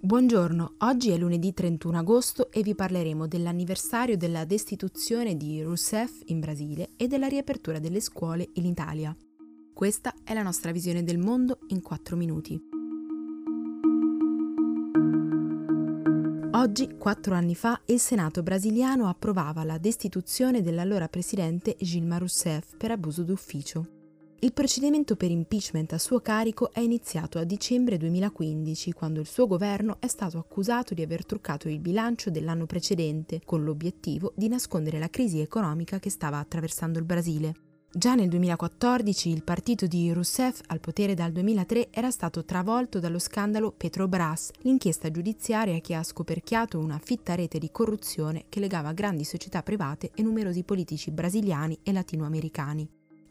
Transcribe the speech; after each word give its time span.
Buongiorno, 0.00 0.74
oggi 0.78 1.10
è 1.10 1.18
lunedì 1.18 1.52
31 1.52 1.98
agosto 1.98 2.52
e 2.52 2.62
vi 2.62 2.76
parleremo 2.76 3.26
dell'anniversario 3.26 4.16
della 4.16 4.44
destituzione 4.44 5.36
di 5.36 5.60
Rousseff 5.60 6.20
in 6.26 6.38
Brasile 6.38 6.90
e 6.96 7.08
della 7.08 7.26
riapertura 7.26 7.80
delle 7.80 7.98
scuole 7.98 8.48
in 8.54 8.64
Italia. 8.64 9.14
Questa 9.74 10.14
è 10.22 10.34
la 10.34 10.44
nostra 10.44 10.70
visione 10.70 11.02
del 11.02 11.18
mondo 11.18 11.58
in 11.68 11.82
4 11.82 12.14
minuti. 12.14 12.56
Oggi, 16.52 16.96
quattro 16.96 17.34
anni 17.34 17.56
fa, 17.56 17.80
il 17.86 17.98
Senato 17.98 18.44
brasiliano 18.44 19.08
approvava 19.08 19.64
la 19.64 19.78
destituzione 19.78 20.62
dell'allora 20.62 21.08
presidente 21.08 21.74
Gilma 21.76 22.18
Rousseff 22.18 22.76
per 22.76 22.92
abuso 22.92 23.24
d'ufficio. 23.24 23.97
Il 24.40 24.52
procedimento 24.52 25.16
per 25.16 25.32
impeachment 25.32 25.94
a 25.94 25.98
suo 25.98 26.20
carico 26.20 26.70
è 26.72 26.78
iniziato 26.78 27.40
a 27.40 27.44
dicembre 27.44 27.96
2015, 27.96 28.92
quando 28.92 29.18
il 29.18 29.26
suo 29.26 29.48
governo 29.48 29.96
è 29.98 30.06
stato 30.06 30.38
accusato 30.38 30.94
di 30.94 31.02
aver 31.02 31.26
truccato 31.26 31.68
il 31.68 31.80
bilancio 31.80 32.30
dell'anno 32.30 32.64
precedente, 32.64 33.40
con 33.44 33.64
l'obiettivo 33.64 34.32
di 34.36 34.46
nascondere 34.46 35.00
la 35.00 35.10
crisi 35.10 35.40
economica 35.40 35.98
che 35.98 36.08
stava 36.08 36.38
attraversando 36.38 37.00
il 37.00 37.04
Brasile. 37.04 37.54
Già 37.90 38.14
nel 38.14 38.28
2014 38.28 39.28
il 39.28 39.42
partito 39.42 39.88
di 39.88 40.12
Rousseff, 40.12 40.60
al 40.66 40.78
potere 40.78 41.14
dal 41.14 41.32
2003, 41.32 41.88
era 41.90 42.12
stato 42.12 42.44
travolto 42.44 43.00
dallo 43.00 43.18
scandalo 43.18 43.72
Petrobras, 43.72 44.52
l'inchiesta 44.60 45.10
giudiziaria 45.10 45.80
che 45.80 45.94
ha 45.94 46.04
scoperchiato 46.04 46.78
una 46.78 47.00
fitta 47.02 47.34
rete 47.34 47.58
di 47.58 47.72
corruzione 47.72 48.44
che 48.48 48.60
legava 48.60 48.92
grandi 48.92 49.24
società 49.24 49.64
private 49.64 50.12
e 50.14 50.22
numerosi 50.22 50.62
politici 50.62 51.10
brasiliani 51.10 51.80
e 51.82 51.90
latinoamericani. 51.90 52.88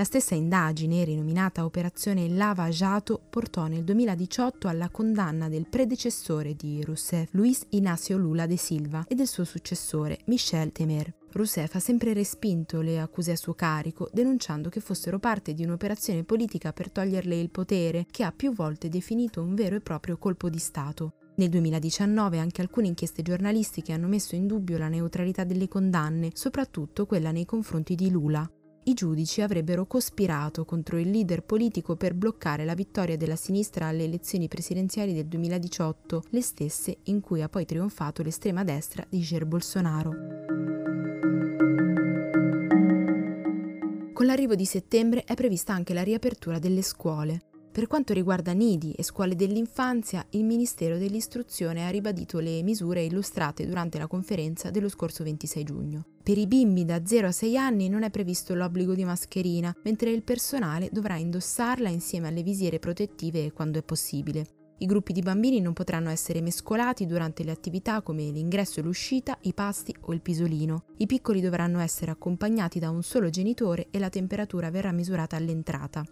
La 0.00 0.06
stessa 0.06 0.34
indagine, 0.34 1.04
rinominata 1.04 1.66
Operazione 1.66 2.26
Lava 2.30 2.70
Jato, 2.70 3.20
portò 3.28 3.66
nel 3.66 3.84
2018 3.84 4.66
alla 4.66 4.88
condanna 4.88 5.50
del 5.50 5.66
predecessore 5.68 6.54
di 6.54 6.82
Rousseff, 6.82 7.28
Luis 7.32 7.66
Inácio 7.72 8.16
Lula 8.16 8.46
de 8.46 8.56
Silva, 8.56 9.04
e 9.06 9.14
del 9.14 9.26
suo 9.26 9.44
successore, 9.44 10.20
Michel 10.24 10.72
Temer. 10.72 11.12
Rousseff 11.32 11.74
ha 11.74 11.80
sempre 11.80 12.14
respinto 12.14 12.80
le 12.80 12.98
accuse 12.98 13.32
a 13.32 13.36
suo 13.36 13.52
carico, 13.52 14.08
denunciando 14.10 14.70
che 14.70 14.80
fossero 14.80 15.18
parte 15.18 15.52
di 15.52 15.64
un'operazione 15.64 16.24
politica 16.24 16.72
per 16.72 16.90
toglierle 16.90 17.38
il 17.38 17.50
potere, 17.50 18.06
che 18.10 18.24
ha 18.24 18.32
più 18.32 18.54
volte 18.54 18.88
definito 18.88 19.42
un 19.42 19.54
vero 19.54 19.76
e 19.76 19.80
proprio 19.80 20.16
colpo 20.16 20.48
di 20.48 20.58
Stato. 20.58 21.12
Nel 21.34 21.50
2019 21.50 22.38
anche 22.38 22.62
alcune 22.62 22.86
inchieste 22.86 23.20
giornalistiche 23.20 23.92
hanno 23.92 24.08
messo 24.08 24.34
in 24.34 24.46
dubbio 24.46 24.78
la 24.78 24.88
neutralità 24.88 25.44
delle 25.44 25.68
condanne, 25.68 26.30
soprattutto 26.32 27.04
quella 27.04 27.32
nei 27.32 27.44
confronti 27.44 27.94
di 27.94 28.10
Lula 28.10 28.50
i 28.84 28.94
giudici 28.94 29.42
avrebbero 29.42 29.84
cospirato 29.86 30.64
contro 30.64 30.98
il 30.98 31.10
leader 31.10 31.42
politico 31.42 31.96
per 31.96 32.14
bloccare 32.14 32.64
la 32.64 32.74
vittoria 32.74 33.16
della 33.16 33.36
sinistra 33.36 33.86
alle 33.86 34.04
elezioni 34.04 34.48
presidenziali 34.48 35.12
del 35.12 35.26
2018, 35.26 36.24
le 36.30 36.40
stesse 36.40 36.96
in 37.04 37.20
cui 37.20 37.42
ha 37.42 37.48
poi 37.48 37.66
trionfato 37.66 38.22
l'estrema 38.22 38.64
destra 38.64 39.04
di 39.08 39.18
Jair 39.18 39.44
Bolsonaro. 39.44 40.10
Con 44.12 44.26
l'arrivo 44.26 44.54
di 44.54 44.64
settembre 44.64 45.24
è 45.24 45.34
prevista 45.34 45.72
anche 45.72 45.94
la 45.94 46.02
riapertura 46.02 46.58
delle 46.58 46.82
scuole. 46.82 47.49
Per 47.72 47.86
quanto 47.86 48.12
riguarda 48.12 48.50
nidi 48.50 48.92
e 48.92 49.04
scuole 49.04 49.36
dell'infanzia, 49.36 50.26
il 50.30 50.44
Ministero 50.44 50.98
dell'Istruzione 50.98 51.86
ha 51.86 51.88
ribadito 51.88 52.40
le 52.40 52.62
misure 52.64 53.04
illustrate 53.04 53.64
durante 53.64 53.96
la 53.96 54.08
conferenza 54.08 54.70
dello 54.70 54.88
scorso 54.88 55.22
26 55.22 55.62
giugno. 55.62 56.04
Per 56.20 56.36
i 56.36 56.48
bimbi 56.48 56.84
da 56.84 57.06
0 57.06 57.28
a 57.28 57.32
6 57.32 57.56
anni 57.56 57.88
non 57.88 58.02
è 58.02 58.10
previsto 58.10 58.54
l'obbligo 58.54 58.94
di 58.94 59.04
mascherina, 59.04 59.72
mentre 59.84 60.10
il 60.10 60.24
personale 60.24 60.88
dovrà 60.90 61.14
indossarla 61.14 61.88
insieme 61.88 62.26
alle 62.26 62.42
visiere 62.42 62.80
protettive 62.80 63.52
quando 63.52 63.78
è 63.78 63.84
possibile. 63.84 64.46
I 64.78 64.86
gruppi 64.86 65.12
di 65.12 65.20
bambini 65.20 65.60
non 65.60 65.72
potranno 65.72 66.10
essere 66.10 66.40
mescolati 66.40 67.06
durante 67.06 67.44
le 67.44 67.52
attività 67.52 68.02
come 68.02 68.24
l'ingresso 68.30 68.80
e 68.80 68.82
l'uscita, 68.82 69.38
i 69.42 69.54
pasti 69.54 69.94
o 70.00 70.12
il 70.12 70.22
pisolino. 70.22 70.86
I 70.96 71.06
piccoli 71.06 71.40
dovranno 71.40 71.78
essere 71.78 72.10
accompagnati 72.10 72.80
da 72.80 72.90
un 72.90 73.04
solo 73.04 73.30
genitore 73.30 73.88
e 73.90 74.00
la 74.00 74.08
temperatura 74.08 74.70
verrà 74.70 74.90
misurata 74.90 75.36
all'entrata. 75.36 76.02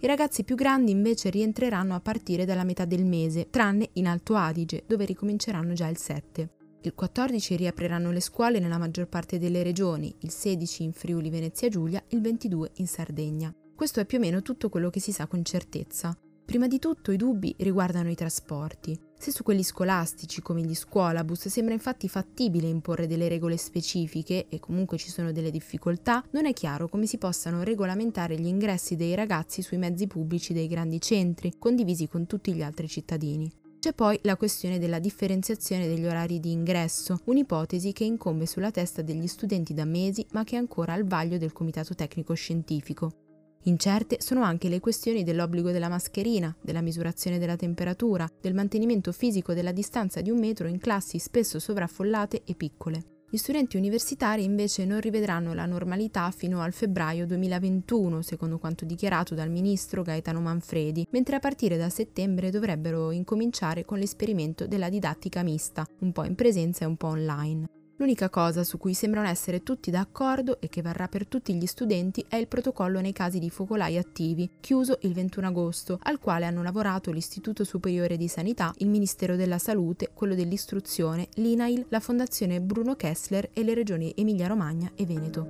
I 0.00 0.06
ragazzi 0.06 0.44
più 0.44 0.54
grandi 0.54 0.92
invece 0.92 1.28
rientreranno 1.28 1.92
a 1.96 2.00
partire 2.00 2.44
dalla 2.44 2.62
metà 2.62 2.84
del 2.84 3.04
mese, 3.04 3.50
tranne 3.50 3.90
in 3.94 4.06
Alto 4.06 4.36
Adige, 4.36 4.84
dove 4.86 5.04
ricominceranno 5.04 5.72
già 5.72 5.88
il 5.88 5.96
7. 5.96 6.50
Il 6.82 6.94
14 6.94 7.56
riapriranno 7.56 8.12
le 8.12 8.20
scuole 8.20 8.60
nella 8.60 8.78
maggior 8.78 9.08
parte 9.08 9.40
delle 9.40 9.64
regioni, 9.64 10.14
il 10.20 10.30
16 10.30 10.84
in 10.84 10.92
Friuli 10.92 11.30
Venezia 11.30 11.68
Giulia, 11.68 12.00
il 12.10 12.20
22 12.20 12.70
in 12.76 12.86
Sardegna. 12.86 13.52
Questo 13.74 13.98
è 13.98 14.06
più 14.06 14.18
o 14.18 14.20
meno 14.20 14.40
tutto 14.40 14.68
quello 14.68 14.88
che 14.88 15.00
si 15.00 15.10
sa 15.10 15.26
con 15.26 15.44
certezza. 15.44 16.16
Prima 16.48 16.66
di 16.66 16.78
tutto 16.78 17.12
i 17.12 17.18
dubbi 17.18 17.54
riguardano 17.58 18.08
i 18.08 18.14
trasporti. 18.14 18.98
Se 19.18 19.30
su 19.30 19.42
quelli 19.42 19.62
scolastici 19.62 20.40
come 20.40 20.62
gli 20.62 20.74
scuolabus 20.74 21.48
sembra 21.48 21.74
infatti 21.74 22.08
fattibile 22.08 22.66
imporre 22.66 23.06
delle 23.06 23.28
regole 23.28 23.58
specifiche 23.58 24.46
e 24.48 24.58
comunque 24.58 24.96
ci 24.96 25.10
sono 25.10 25.30
delle 25.30 25.50
difficoltà, 25.50 26.24
non 26.30 26.46
è 26.46 26.54
chiaro 26.54 26.88
come 26.88 27.04
si 27.04 27.18
possano 27.18 27.62
regolamentare 27.62 28.40
gli 28.40 28.46
ingressi 28.46 28.96
dei 28.96 29.14
ragazzi 29.14 29.60
sui 29.60 29.76
mezzi 29.76 30.06
pubblici 30.06 30.54
dei 30.54 30.68
grandi 30.68 31.02
centri, 31.02 31.52
condivisi 31.58 32.08
con 32.08 32.24
tutti 32.24 32.54
gli 32.54 32.62
altri 32.62 32.88
cittadini. 32.88 33.52
C'è 33.78 33.92
poi 33.92 34.18
la 34.22 34.36
questione 34.36 34.78
della 34.78 35.00
differenziazione 35.00 35.86
degli 35.86 36.06
orari 36.06 36.40
di 36.40 36.50
ingresso, 36.50 37.18
un'ipotesi 37.24 37.92
che 37.92 38.04
incombe 38.04 38.46
sulla 38.46 38.70
testa 38.70 39.02
degli 39.02 39.26
studenti 39.26 39.74
da 39.74 39.84
mesi 39.84 40.26
ma 40.32 40.44
che 40.44 40.56
è 40.56 40.58
ancora 40.58 40.94
al 40.94 41.04
vaglio 41.04 41.36
del 41.36 41.52
Comitato 41.52 41.94
Tecnico 41.94 42.32
Scientifico. 42.32 43.27
Incerte 43.64 44.18
sono 44.20 44.42
anche 44.42 44.68
le 44.68 44.80
questioni 44.80 45.24
dell'obbligo 45.24 45.70
della 45.70 45.88
mascherina, 45.88 46.54
della 46.60 46.80
misurazione 46.80 47.38
della 47.38 47.56
temperatura, 47.56 48.28
del 48.40 48.54
mantenimento 48.54 49.12
fisico 49.12 49.52
della 49.52 49.72
distanza 49.72 50.20
di 50.20 50.30
un 50.30 50.38
metro 50.38 50.68
in 50.68 50.78
classi 50.78 51.18
spesso 51.18 51.58
sovraffollate 51.58 52.42
e 52.44 52.54
piccole. 52.54 53.16
Gli 53.30 53.36
studenti 53.36 53.76
universitari 53.76 54.42
invece 54.42 54.86
non 54.86 55.00
rivedranno 55.00 55.52
la 55.52 55.66
normalità 55.66 56.30
fino 56.30 56.62
al 56.62 56.72
febbraio 56.72 57.26
2021, 57.26 58.22
secondo 58.22 58.58
quanto 58.58 58.86
dichiarato 58.86 59.34
dal 59.34 59.50
ministro 59.50 60.02
Gaetano 60.02 60.40
Manfredi, 60.40 61.06
mentre 61.10 61.36
a 61.36 61.38
partire 61.38 61.76
da 61.76 61.90
settembre 61.90 62.50
dovrebbero 62.50 63.10
incominciare 63.10 63.84
con 63.84 63.98
l'esperimento 63.98 64.66
della 64.66 64.88
didattica 64.88 65.42
mista, 65.42 65.86
un 65.98 66.12
po' 66.12 66.24
in 66.24 66.36
presenza 66.36 66.84
e 66.84 66.88
un 66.88 66.96
po' 66.96 67.08
online. 67.08 67.68
L'unica 68.00 68.30
cosa 68.30 68.62
su 68.62 68.78
cui 68.78 68.94
sembrano 68.94 69.26
essere 69.26 69.64
tutti 69.64 69.90
d'accordo 69.90 70.60
e 70.60 70.68
che 70.68 70.82
varrà 70.82 71.08
per 71.08 71.26
tutti 71.26 71.52
gli 71.54 71.66
studenti 71.66 72.24
è 72.28 72.36
il 72.36 72.46
protocollo 72.46 73.00
nei 73.00 73.12
casi 73.12 73.40
di 73.40 73.50
focolai 73.50 73.98
attivi, 73.98 74.48
chiuso 74.60 74.98
il 75.02 75.12
21 75.12 75.48
agosto, 75.48 75.98
al 76.04 76.20
quale 76.20 76.44
hanno 76.44 76.62
lavorato 76.62 77.10
l'Istituto 77.10 77.64
Superiore 77.64 78.16
di 78.16 78.28
Sanità, 78.28 78.72
il 78.78 78.88
Ministero 78.88 79.34
della 79.34 79.58
Salute, 79.58 80.10
quello 80.14 80.36
dell'Istruzione, 80.36 81.26
l'INAIL, 81.34 81.86
la 81.88 81.98
Fondazione 81.98 82.60
Bruno 82.60 82.94
Kessler 82.94 83.50
e 83.52 83.64
le 83.64 83.74
regioni 83.74 84.12
Emilia-Romagna 84.16 84.92
e 84.94 85.04
Veneto. 85.04 85.46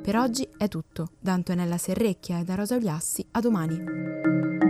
Per 0.00 0.16
oggi 0.16 0.48
è 0.56 0.68
tutto. 0.68 1.10
Da 1.18 1.32
Antonella 1.32 1.76
Serrecchia 1.76 2.38
e 2.38 2.44
da 2.44 2.54
Rosa 2.54 2.76
Uliassi, 2.76 3.26
a 3.32 3.40
domani. 3.40 4.63